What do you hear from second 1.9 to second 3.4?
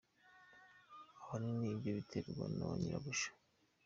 biterwa na ba nyirabuja.